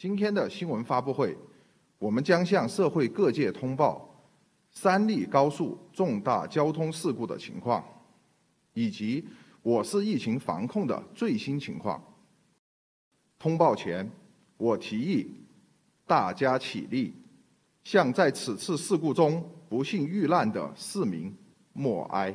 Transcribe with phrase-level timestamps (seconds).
[0.00, 1.36] 今天的新闻发布会，
[1.98, 4.24] 我们将向社会各界通报
[4.70, 7.84] 三例高速重大交通事故的情况，
[8.72, 9.22] 以及
[9.60, 12.02] 我市疫情防控的最新情况。
[13.38, 14.10] 通报前，
[14.56, 15.34] 我提议
[16.06, 17.14] 大家起立，
[17.84, 21.30] 向在此次事故中不幸遇难的市民
[21.74, 22.34] 默哀。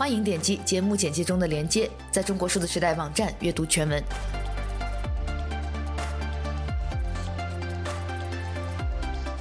[0.00, 4.02] 欢迎点击节目简介中的链接，在中国数字时代网站阅读全文。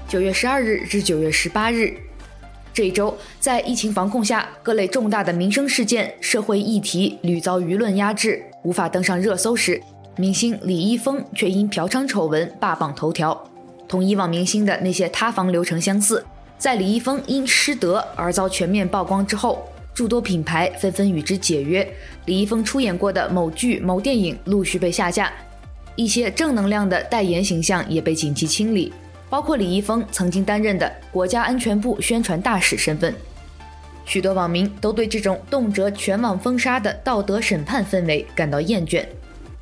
[0.06, 1.96] 九月十二日至九月十八日，
[2.74, 9.82] 这一周在疫情防控下，各类重大的民生事件、社会议题屡遭舆论压制，无法登上热搜时，
[10.18, 13.50] 明星李易峰却因嫖娼丑闻霸榜头条。
[13.88, 16.26] 同以往明星的那些塌房流程相似，
[16.58, 19.66] 在李易峰因失德而遭全面曝光之后。
[20.00, 21.86] 诸多品牌纷纷与之解约，
[22.24, 25.30] 李易峰出演过的某剧、某电影陆续被下架，
[25.98, 28.94] 一些正能量的代言形象也被紧急清理，
[29.30, 33.14] 包括李易峰曾经担任的国家安全部宣传大使身份。
[34.06, 39.04] 许多网民都对这种动辄全网封杀的道德审判氛围感到厌倦，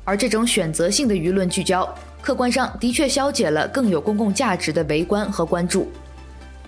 [0.04, 1.92] 而这种选择性的舆论聚焦，
[2.22, 5.90] 客观上的确消解了更有公共价值的围观和关注。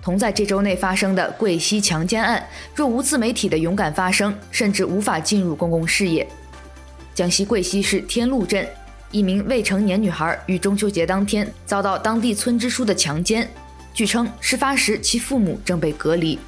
[0.02, 2.42] 同在这周内发生的贵溪强奸案，
[2.74, 6.26] 若无自媒体的勇敢发声，甚至无法进入公共视野。
[7.14, 8.66] 江西贵溪市天禄镇，
[9.10, 13.46] 一名未成年女孩于中秋节当天遭到当地村支书的强奸，
[13.92, 16.38] 据称事发时其父母正被隔离。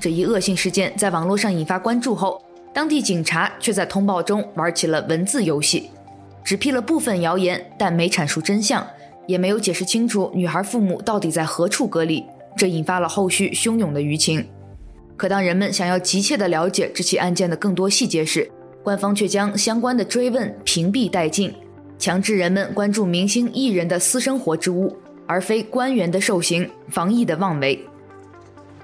[0.00, 5.90] 这一恶性事件在网络上引发关注后，当地警察却在通报中玩起了文字游戏，
[6.42, 8.84] 只辟了部分谣言，但没阐述真相，
[9.26, 12.24] 也没有解释清楚女孩父母到底在何处隔离。
[12.60, 14.46] 这引发了后续汹涌的舆情，
[15.16, 18.50] 可当人们想要急切地了解这起案件的更多细节时，
[18.82, 21.54] 官方却将相关的追问屏蔽殆尽，
[21.98, 24.94] 强制人们关注明星艺人的私生活之物，
[25.26, 27.82] 而非官员的受刑、防疫的妄为。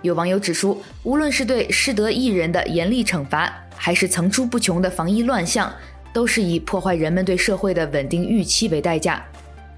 [0.01, 5.71] 有网友指出，无论是对失德艺人的严厉惩罚，还是层出不穷的防疫乱象，
[6.15, 9.23] 都是以破坏人们对社会的稳定预期为代价。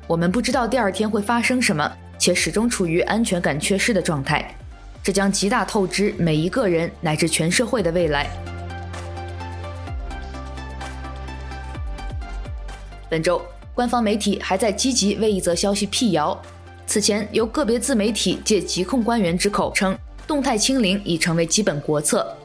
[0.06, 1.92] 我们不知道第二天会发生什么。
[2.18, 4.54] 且始终处于安全感缺失的状态，
[5.02, 8.26] 这将极大透支每一个人乃至全社会的未来。
[13.08, 13.40] 本周，
[13.72, 16.38] 官方媒体还在积极为一则消息辟谣。
[16.86, 19.96] 此前，由个别自媒体借疾控官员之口称，
[20.26, 22.36] 动态清零已成为基本国策。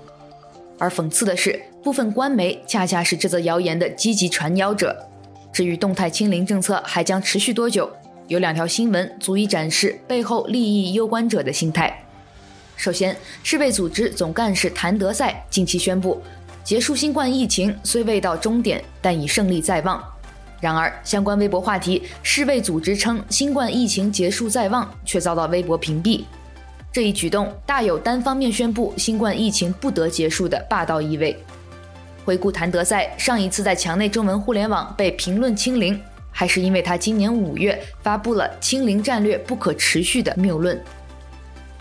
[0.77, 4.95] 而讽刺的是，部分官媒恰恰是这则谣言的积极传谣者。
[5.51, 7.91] 至于动态清零政策还将持续多久？
[8.33, 12.03] 有两条新闻足以展示背后利益攸关者的心态。
[12.75, 16.19] 首先，世卫组织总干事谭德赛近期宣布，
[16.63, 20.03] 结束新冠疫情虽未到终点，但已胜利在望。
[20.59, 26.23] 然而，相关微博话题“世卫组织称新冠疫情结束在望”却遭到微博屏蔽。
[26.91, 31.37] 这一举动大有单方面宣布新冠疫情不得结束的霸道意味。
[32.25, 36.01] 回顾谭德赛上一次在墙内中文互联网被评论清零。
[36.33, 40.77] 还是因为他今年五月发布了“清零战略不可持续”的谬论，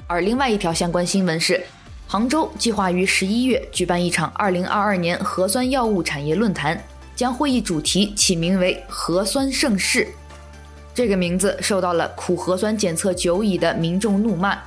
[0.06, 1.64] 而另外一条相关新闻是，
[2.06, 6.80] 杭州计划于十一月举办一场二零二二年核酸药物产业论坛，
[7.16, 10.06] 将会议主题起名为“核酸盛世”。
[10.94, 14.58] 这个名字受到了苦核酸检测久矣的民众怒骂：“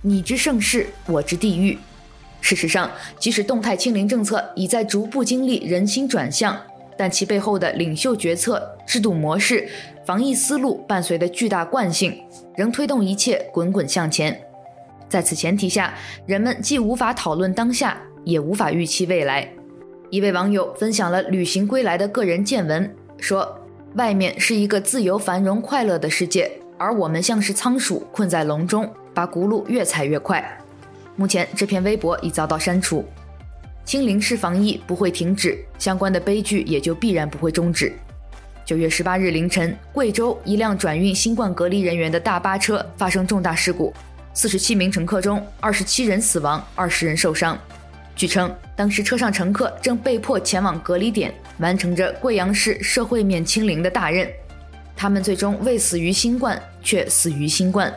[0.00, 1.76] 你之盛世，我之地狱。”
[2.40, 6.56] 事实上，即使动态清零政策已在逐步经历人心转向。
[6.96, 9.68] 但其背后的领袖决策、制度模式、
[10.04, 12.22] 防疫思路伴随的巨大惯性，
[12.56, 14.40] 仍推动一切滚滚向前。
[15.08, 15.94] 在此前提下，
[16.26, 19.48] 人们既无法讨论当下，也无法预期未来。
[20.10, 23.58] 一位网友分享了旅行归来的个人见闻，说
[23.96, 30.58] ：“外面是一个自由、繁荣、快乐的世界，而我们像是仓鼠困在笼中，把轱辘越踩越快。”
[31.16, 33.04] 目前，这篇微博已遭到删除。
[33.84, 37.92] 清零式防疫不会停止，相关的悲剧也就必然不会终止。
[38.64, 43.92] 九月十八日凌晨，贵州一辆转运新冠隔离人员的大巴车发生重大事故，
[44.34, 47.58] 四十七名乘客中，二十七人死亡，二十人受伤。
[48.14, 54.30] 据称，当时车上乘客正被迫前往隔离点，完成着贵阳市社会面清零的大任。
[54.94, 57.92] 他们最终未死于新冠，却死于新冠。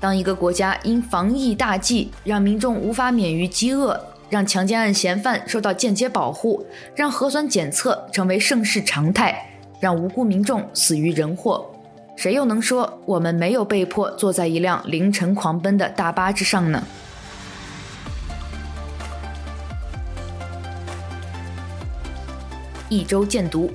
[0.00, 4.00] 当一个国家因防疫大计让民众无法免于饥饿，
[4.32, 9.46] 让强奸案嫌犯受到间接保护，让核酸检测成为盛世常态，
[9.78, 11.70] 让无辜民众死于人祸，
[12.16, 16.82] 谁又能说我们没有被迫坐在一辆凌晨狂奔的大巴之上呢？
[22.88, 23.70] 一周见读。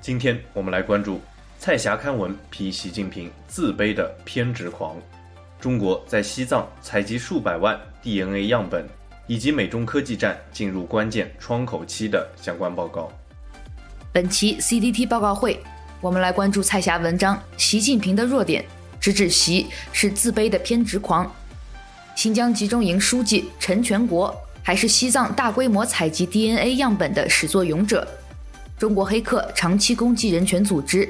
[0.00, 1.20] 今天我们来关注
[1.58, 4.94] 蔡霞刊文批习近平自卑的偏执狂，
[5.58, 8.86] 中国在西藏采集数百万 DNA 样本，
[9.26, 13.10] 以及美中科技战进入关键窗口期的相关报告。
[14.12, 15.58] 本期 CDT 报告会，
[16.00, 18.62] 我们来关注蔡霞文章《习近平的弱点》，
[19.00, 21.34] 直指习是自卑的偏执狂。
[22.14, 24.32] 新疆集中营书记陈全国。
[24.66, 28.08] 还是西藏大规模采集 DNA 样本的始作俑者，
[28.78, 31.06] 中国黑客长期攻击人权组织，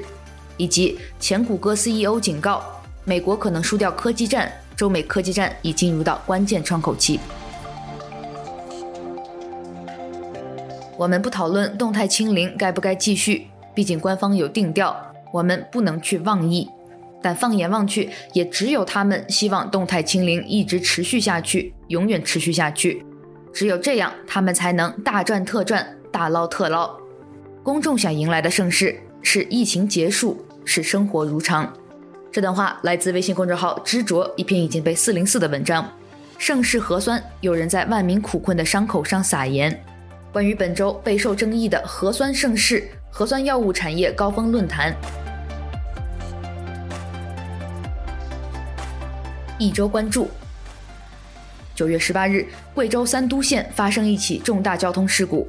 [0.57, 2.61] 以及前谷歌 CEO 警告
[3.05, 7.19] 美国可能输掉科技战，中美科技战已进入到关键窗口期。
[10.97, 14.95] 我们不讨论动态清零该不该继续，毕竟官方有定调，
[15.33, 16.69] 我们不能去妄议。
[17.21, 23.03] 但放眼望去，也只有他们希望动态清零一直持续下去，永远持续下去。
[23.51, 26.95] 只有这样，他们才能大赚特赚、大捞特捞。
[27.63, 31.73] 公众想迎来的盛世是疫情结束，是生活如常。
[32.35, 35.89] 这段话来自微信公众号“执着”一篇已经被四零四的文章。
[36.37, 39.81] 盛世核酸，有人在万民苦困的伤口上撒盐。
[40.33, 44.93] 关于本周备受争议的核酸盛世、核酸药物产业高峰论坛。
[49.57, 50.29] 一周关注。
[51.73, 55.47] 九月十八日，贵州三都县发生一起重大交通事故。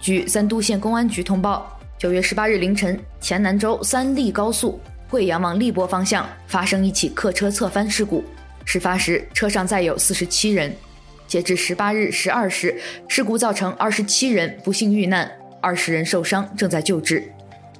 [0.00, 8.24] 据三都县公安局通报，九月十八日凌晨，黔南州三利高速贵阳往荔波方向发生一起客车侧翻事故。
[8.64, 10.74] 事发时，车上载有四十七人。
[11.26, 12.78] 截至十八日十二时，
[13.08, 15.30] 事故造成二十七人不幸遇难，
[15.60, 17.30] 二十人受伤，正在救治。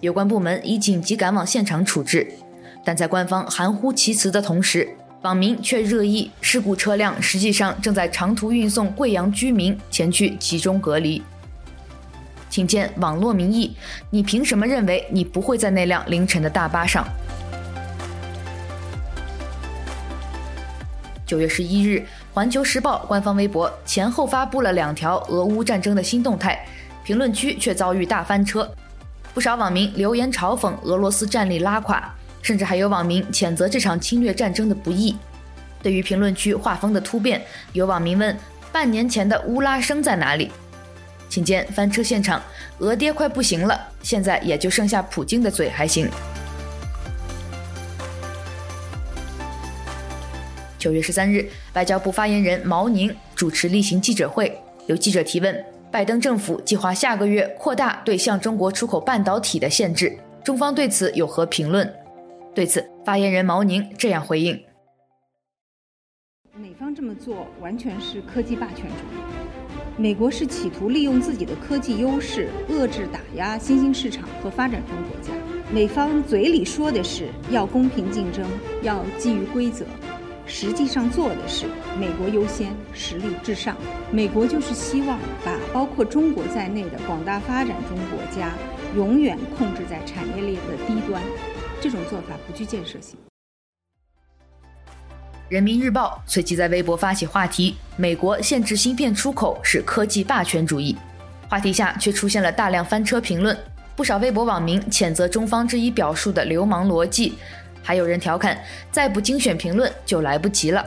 [0.00, 2.26] 有关部门已紧急赶往现场处置，
[2.84, 4.88] 但在官方含糊其辞的同时，
[5.22, 11.22] 网民却热议，事故车辆实际上正在长途运送贵阳居民前去集中隔离。
[12.54, 13.76] 请见网络民意，
[14.10, 17.04] 你凭什么认为你不会在那辆凌晨的大巴上？
[21.26, 21.98] 九月十一日，
[22.32, 26.64] 《环球时报》官方微博前后发布了两条俄乌战争的新动态，
[27.02, 28.72] 评论区却遭遇大翻车，
[29.34, 32.08] 不少网民留言嘲讽俄罗斯战力拉垮。
[32.40, 35.16] 甚至还有网民谴责这场侵略战争的不义。
[35.82, 37.42] 对于评论区画风的突变，
[37.72, 38.38] 有网民问
[38.70, 40.52] ：“半年前的乌拉生在哪里？”
[41.34, 42.40] 请见翻车现场，
[42.78, 46.08] 俄爹快不行了，现在也就剩下普京的嘴还行。
[50.78, 61.92] 九月十三日，外交部发言人毛宁主持例行记者会，有记者提问：“拜登政府计划下个月扩大对向中国出口半导体的限制，中方对此有何评论？”
[62.54, 64.64] 对此，发言人毛宁这样回应
[66.54, 69.43] ：“美方这么做完全是科技霸权主义，
[69.96, 75.32] 美国是企图利用自己的科技优势遏制打压新兴市场和发展中国家。
[75.72, 78.44] 美方嘴里说的是要公平竞争，
[78.82, 79.84] 要基于规则，
[80.46, 83.76] 实际上做的是美国优先，实力至上。
[84.10, 88.52] 美国就是希望把包括中国在内的广大发展中国家
[88.96, 91.22] 永远控制在产业链的低端。”
[91.80, 93.16] 这种做法不具建设性。
[95.48, 100.96] 人民日报随即在微博发起话题：“美国限制芯片出口是科技霸权主义。”
[101.48, 103.56] 话题下却出现了大量翻车评论，
[103.94, 107.34] 不少微博网民谴责中方这一表述的流氓逻辑，
[107.82, 108.58] 还有人调侃
[108.90, 110.84] ：“再不精选评论就来不及了。”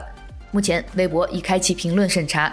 [0.51, 2.51] 目前微博已开启评论审查，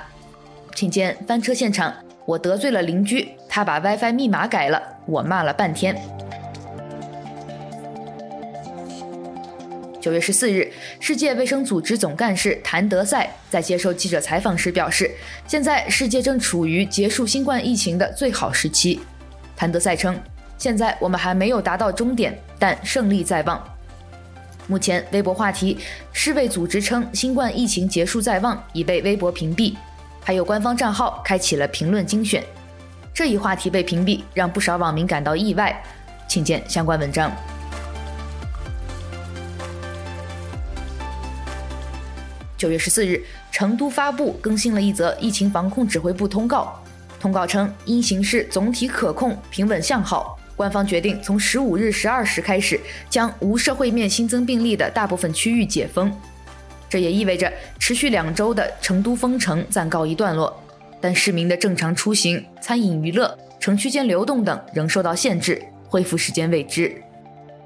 [0.75, 1.93] 请见翻车现场。
[2.27, 5.97] 我得罪了邻居，他把 WiFi 密码改了，我骂了半天。
[10.05, 10.71] 九月十四日，
[11.01, 15.11] 世界卫生组织总干事谭德赛在接受记者采访时表示，
[15.49, 19.01] 现在世界正处于结束新冠疫情的最好时期。
[19.57, 20.15] 谭德赛称，
[20.59, 23.67] 现在我们还没有达到终点，但胜利在望。
[24.67, 25.79] 目前，微博话题
[26.13, 29.75] “世卫组织称新冠疫情结束在望”已被微博屏蔽，
[30.23, 32.45] 还有官方账号开启了评论精选。
[33.15, 35.83] 这一话题被屏蔽，让不少网民感到意外。
[36.29, 37.35] 请见相关文章。
[42.57, 46.81] 九月十四日，成都发布更新了一则疫情防控指挥部通告。
[47.21, 56.13] 通告称，因形势总体可控、平稳向好，官方决定从十五日十二时开始，将无社会面新增病例的大部分区域解封。
[56.89, 60.55] 这也意味着持续两周的成都封城暂告一段落，
[61.01, 66.95] 但市民的正常出行、餐饮娱乐、城区间流动等仍受到限制，恢复时间未知。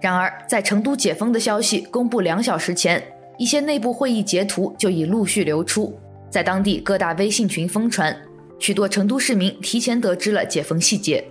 [0.01, 3.03] 然而，在成都解封的消息公布两小时前，
[3.39, 5.97] 一些内部会议截图就已陆续流出，
[6.29, 8.15] 在当地各大微信群疯传。
[8.59, 11.25] 许多成都市民提前得知了解封细节。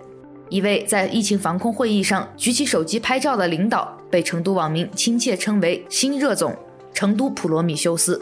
[0.49, 6.55] 一位在疫情防控会议上举起手机拍照的领导，被成都网民亲切称为“新热总”——
[6.93, 8.21] 成都普罗米修斯。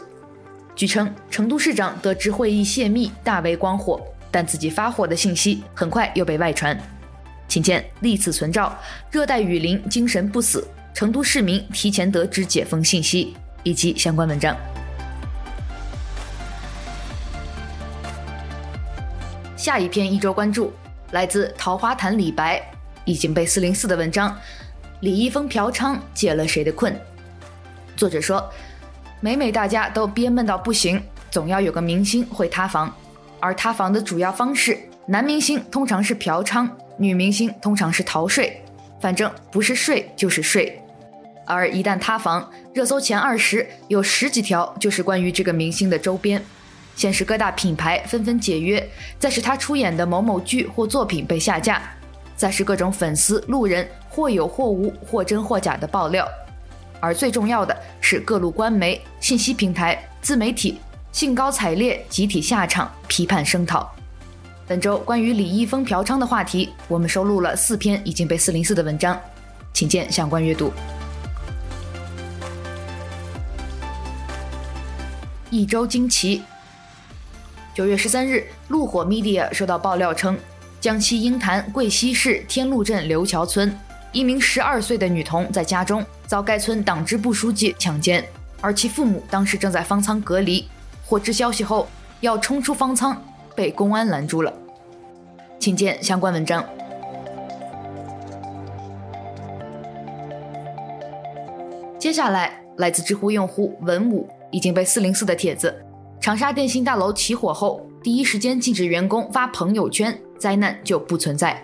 [0.74, 4.00] 据称，成都市长得知会议泄密，大为光火，
[4.32, 6.76] 但自己发火的信息很快又被外传。
[7.46, 8.76] 请见历次存照：
[9.12, 14.56] 热带雨林精神不死，成都市民提前得知解封信息，以及相关文章。
[19.56, 20.72] 下一篇一周关注，
[21.10, 22.62] 来自桃花潭李白，
[23.04, 24.38] 已经被四零四的文章，
[25.00, 26.96] 李易峰嫖娼解了谁的困？
[27.96, 28.48] 作者说，
[29.20, 32.94] 每每大家都憋闷到不行，总要有个明星会塌房，
[33.40, 38.62] 而塌房的主要方式，男明星通常是嫖娼，女明星通常是逃税，
[39.00, 40.80] 反正不是睡就是睡。
[41.46, 46.42] 而一旦塌房，热搜前二十有十几条就是关于这个明星的周边。
[46.94, 48.86] 先是各大品牌纷纷解约，
[49.18, 51.82] 再是他出演的某某剧或作品被下架，
[52.34, 56.26] 再是各种粉丝、路人或有或无、或真或假的爆料，
[56.98, 60.80] 而最重要的是各路官媒、信息平台、自媒体
[61.12, 63.94] 兴高采烈集体下场批判声讨。
[64.66, 69.20] 本周关于李易峰嫖娼的话题，我们收录了四篇已经被四零四的文章，
[69.74, 70.72] 请见相关阅读。
[75.50, 76.42] 一周惊奇。
[77.74, 80.36] 九月十三日，路火 Media 收到爆料称，
[80.80, 83.76] 江西鹰潭贵溪市天禄镇刘桥村
[84.12, 88.24] 一名十二岁的女童在家中遭该村党支部书记强奸，
[88.60, 90.66] 而其父母当时正在方舱隔离。
[91.04, 91.86] 获知消息后，
[92.20, 93.22] 要冲出方舱，
[93.54, 94.52] 被公安拦住了。
[95.60, 96.64] 请见相关文章。
[101.98, 105.74] 接下来，来自知乎用户文武已经被四零四的帖子。
[106.20, 111.62] 长沙电信大楼起火后，第一时间禁止员工发朋友圈，灾难就不存在。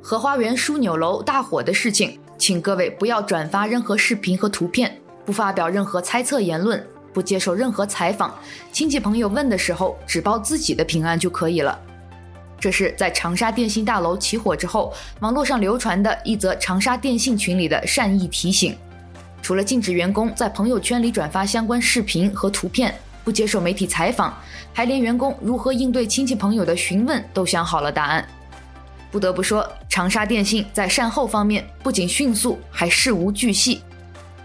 [0.00, 8.34] 荷花园枢纽楼大火的事情，请各位不要转发任何视频和图片，不发表任何猜测言论，不接受任何采访。
[8.72, 11.78] 亲戚朋友问的时候，只报自己的平安就可以了。
[12.60, 18.76] 这是在长沙电信大楼起火之后，网络上流传的一则长沙电信群里的善意提醒。
[19.42, 22.94] 除了禁止员工在朋友圈里转发相关视频和图片，
[23.24, 24.32] 不接受媒体采访，
[24.72, 28.24] 还连员工如何应对亲戚朋友的询问都想好了答案。
[29.10, 33.82] 不得不说，长沙电信在善后方面不仅迅速，还事无巨细。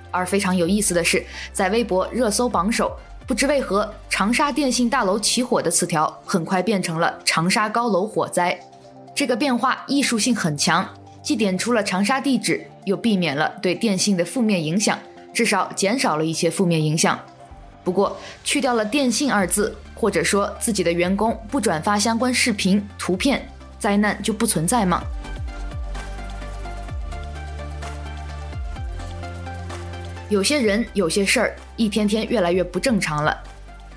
[0.09, 1.23] 而非常有意思的是，
[1.53, 2.91] 在微博热搜榜首，
[3.27, 8.59] 不知为何“长沙电信大楼起火”的词条很快变成了“长沙高楼火灾”。
[9.13, 10.87] 这个变化艺术性很强。
[11.21, 14.97] 既点出了长沙地址，又避免了对电信的负面影响，
[15.33, 17.19] 至少减少了一些负面影响。
[17.83, 23.45] 不过，去掉了“电信”二字，或者说自己的员工不转发相关视频、图片，
[23.77, 25.03] 灾难就不存在吗？
[30.29, 33.37] 有些人、有些事儿，一天天越来越不正常了。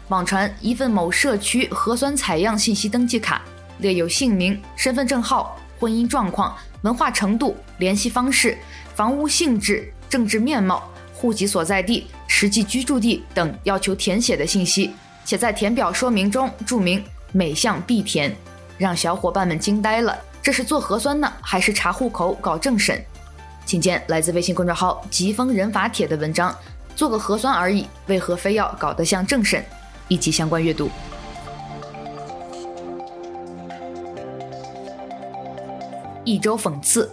[0.09, 3.43] 网传一份某社区核酸采样信息登记卡，
[3.79, 6.57] 列有姓名、身份证号、婚姻状况。
[6.83, 8.57] 文化程度、联系方式、
[8.95, 14.93] 房屋性质、政治面貌、户籍所在地、实际居住地等要求填写的信息，
[15.25, 18.35] 且在填表说明中注明每项必填，
[18.79, 20.19] 让小伙伴们惊呆了。
[20.43, 23.05] 这是做核酸呢，还是查户口搞政审？
[23.67, 26.55] 请见来自微信公众号“疾风人法帖”的文章：
[26.97, 29.63] 做个核酸而已，为何非要搞得像政审？
[30.09, 30.91] 以及相关阅读。
[36.25, 37.11] 一周讽刺：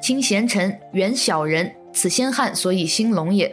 [0.00, 3.48] 亲贤臣，远小人，此先汉所以兴隆也；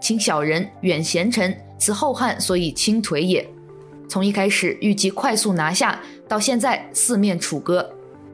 [0.00, 3.46] 亲小人，远贤臣，此后汉所以倾颓也。
[4.08, 7.88] 从一开始预计快速拿下，到现在四面楚歌，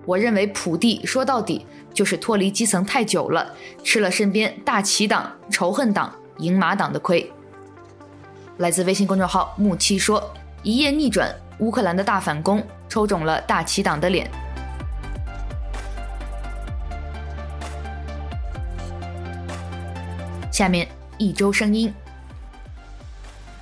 [0.07, 7.31] 我认为普地说到底就是脱离基层太久了，吃了身边大旗党、仇恨党、赢马党的亏。
[8.57, 14.31] 来自微信公众号木七说：一夜逆转，乌克兰的大反攻抽中了大旗党的脸。
[20.57, 21.93] 下面一周声音，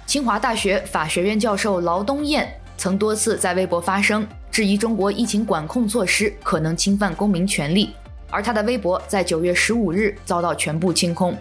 [0.07, 2.49] 清华大学法学院教授劳东燕
[2.79, 7.91] 曾多次在微博发声，质疑中国疫情管控措施可能侵犯公民权利，
[8.31, 11.37] 而他的微博在九月十五日遭到全部清空。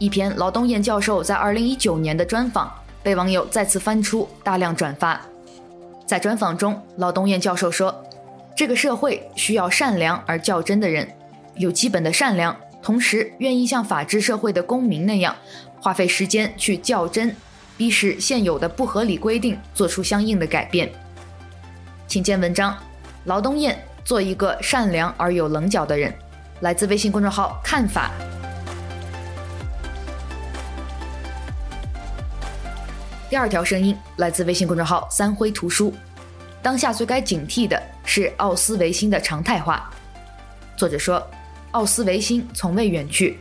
[0.00, 2.68] 一篇劳东燕教授在二零一九年的专访
[3.00, 5.20] 被网友再次翻出，大量转发。
[6.04, 8.04] 在专访中，劳东燕教授说
[8.56, 11.08] ：“这个社会需要善良而较真的人，
[11.54, 15.34] 有基本的善良，同时愿意像法治社会的公民那样，
[15.80, 17.34] 花费时间去较真，
[17.78, 20.92] 逼使现有的不合理规定做出相应的改变。”
[22.06, 22.76] 请见文章。
[23.24, 26.12] 劳东燕做一个善良而有棱角的人，
[26.60, 28.10] 来自微信公众号看法。
[33.30, 35.90] 第二条声音来自微信公众号“三辉图书”。
[36.62, 39.90] 当下最该警惕的是奥斯维辛的常态化。
[40.76, 41.26] 作者说，
[41.74, 43.36] 奥斯维辛从未远去，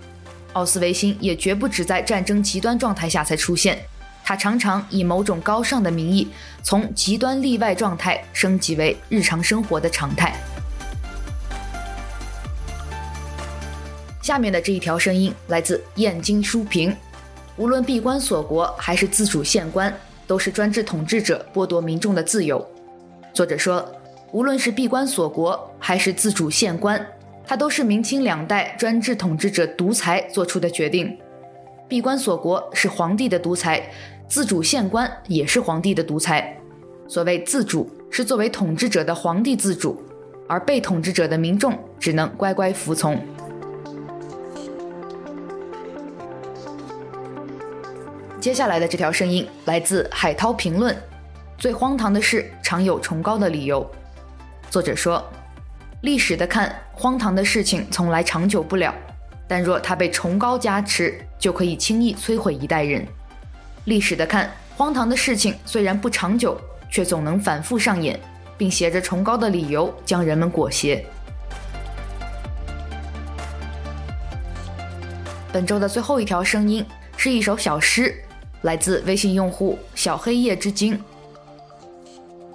[0.54, 3.78] 奥斯维辛也绝不只在战争极端状态下才出现。
[4.24, 6.28] 它常常以某种高尚的名义，
[6.64, 10.34] 从极端例外状态升级为日常生活的常态。
[14.20, 16.96] 下面的这一条声音来自燕京书评。
[17.56, 22.68] 无论闭关锁国还是自主限关，都是专制统治者剥夺民众的自由。
[23.32, 23.86] 作者说，
[24.32, 27.06] 无论是闭关锁国还是自主限关，
[27.46, 31.18] 它都是明清两代专制统治者独裁做出的决定。
[31.88, 33.92] 闭关锁国是皇帝的独裁，
[34.28, 36.58] 自主限关也是皇帝的独裁。
[37.08, 40.02] 所谓自主，是作为统治者的皇帝自主，
[40.48, 43.22] 而被统治者的民众只能乖乖服从。
[48.40, 50.96] 接下来的这条声音来自海涛评论：
[51.58, 53.86] 最荒唐的事常有崇高的理由。
[54.70, 55.24] 作者说，
[56.04, 58.94] 历史的看，荒唐的事情从来长久不了，
[59.48, 63.08] 但若它被崇高加持，就可以轻易摧毁一代人。
[63.86, 66.60] 历史的看，荒唐的事情虽然不长久，
[66.92, 68.20] 却总能反复上演，
[68.58, 71.06] 并携着崇高的理由将人们裹挟。
[75.54, 78.14] 本周的最后一条声音是一首小诗。
[78.64, 81.02] 来自微信用户小黑夜之精。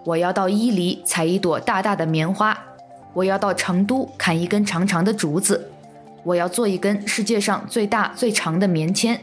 [0.04, 2.58] 我要到伊犁采一朵大大的棉花，
[3.12, 5.70] 我要到成都砍一根长长的竹子，
[6.22, 9.18] 我要做一根世界上最大最长的棉签，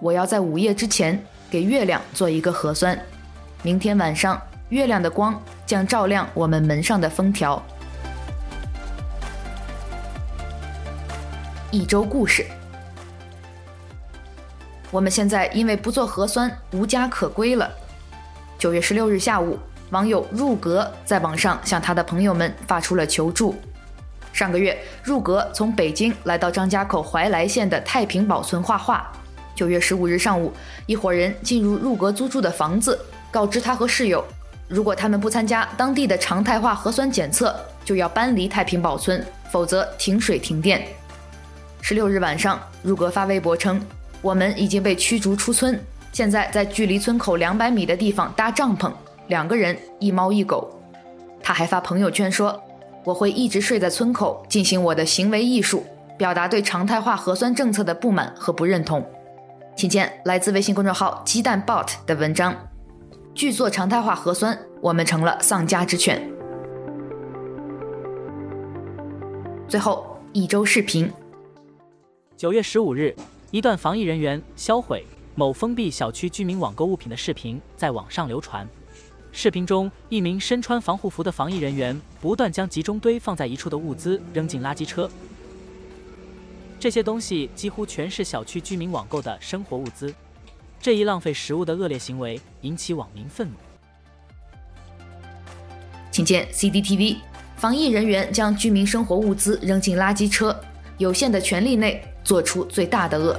[0.00, 2.98] 我要在午夜之前给月亮做一个核酸，
[3.62, 7.62] 明天晚上月亮的光将照亮我们门上的封条。
[11.70, 12.46] 一周故事。
[14.90, 17.68] 我们现在因为不做核酸无家可归了。
[18.56, 19.58] 九月十六日下午，
[19.90, 23.54] 网友入格在网上向他的朋友们发出了求助。
[24.32, 29.10] 上个月，入格从北京来到张家口怀来县的太平堡村画画。
[29.54, 30.52] 九月十五日上午，
[30.86, 32.98] 一伙人进入入格租住的房子，
[33.30, 34.24] 告知他和室友，
[34.66, 40.84] 如果他们不参加当地的常态化核酸检测，就要搬离太平堡村，否则停水停电。
[41.80, 43.80] 十六日晚上，入格发微博称。
[44.20, 45.78] 我们已经被驱逐出村，
[46.10, 48.90] 现在在距离村口两百米的地方搭帐篷，
[49.28, 50.70] 两个人，一猫一狗。
[51.42, 52.60] 他还发朋友圈说
[53.04, 55.84] ：“我会一直睡在村口，进行我的行为艺术，
[56.16, 59.04] 表达对常态化核酸政策的不满和不认同。”
[59.76, 62.54] 请见来自微信公众号“鸡蛋 bot” 的文章
[63.34, 66.22] ：“拒做常态化核酸，我们成了丧家之犬。”
[69.66, 71.10] 最后一周视频，
[72.36, 73.14] 九月十五日。
[73.50, 75.06] 一段防疫人员销毁
[75.36, 78.66] 某封闭小区居民网购物品的视频在网上流传。
[79.36, 85.10] 视频中，一名身穿防护服的防疫人员不断将集中堆放在一处的物资扔进垃圾车。
[86.78, 90.14] 这些东西几乎全是小区居民网购的生活物资。
[90.80, 93.54] 这一浪费食物的恶劣行为引起网民愤怒。
[96.12, 97.16] 请见 CCTV，
[97.56, 100.58] 防疫人员将居民生活物资扔进垃圾车，
[100.96, 102.02] 有限的权力内。
[102.24, 103.38] 做出最大的恶。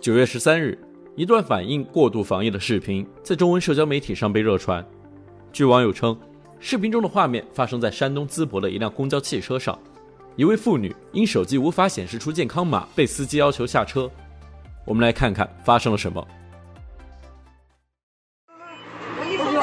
[0.00, 0.78] 九月十三日，
[1.14, 4.82] 一段反映过度防疫的视频在中文社交媒体上被热传。
[5.52, 6.18] 据网友称，
[6.58, 9.78] 视频中的画面发生在山东淄博的一辆公交汽车上，
[10.36, 14.10] 一位妇女因手机无法显示出健康码，被司机要求下车。
[14.86, 16.26] 我们来看看发生了什么。
[19.22, 19.60] 你说说，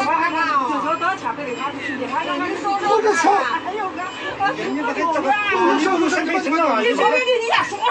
[2.46, 2.78] 你说
[3.16, 3.34] 说，
[4.38, 4.94] 你说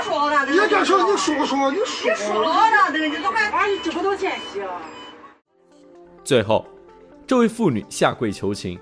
[0.03, 4.39] 说，你这说，你说说，你说了，这个你都还二十多钱。
[6.25, 6.65] 最后，
[7.27, 8.79] 这位妇女下跪求情，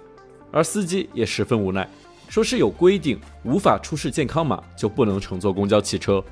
[0.53, 1.89] 而司机也十分无奈，
[2.29, 6.23] 说是有规定，无法出示健康码就不能乘坐公交汽车。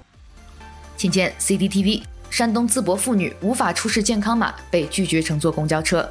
[0.96, 6.06] 请见 CCTV，山东淄博妇女无法出示健康码，被拒绝乘坐公交车。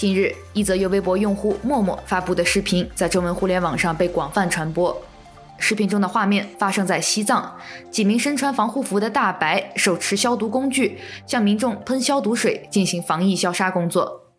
[0.00, 4.98] 近日，一则由微博用户默默发布的视频在中文互联网上被广泛传播。
[5.58, 7.54] 视频中的画面发生在西藏，
[7.90, 14.32] 几名身穿防护服的大白手持消毒工具，向民众喷消毒水进行防疫消杀工作。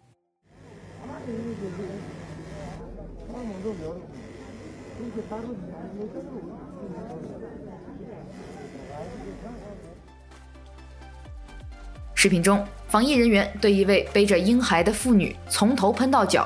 [12.16, 16.46] 视频中，防疫人员对一位背着婴孩的妇女从头喷到脚，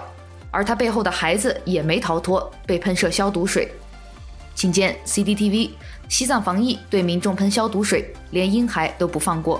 [0.51, 3.67] 而她背后的孩子也没逃脱，被喷射消毒水。
[4.53, 5.71] 请见 CCTV，
[6.07, 9.59] 西藏防疫对民众喷消毒水，连婴孩都不放过。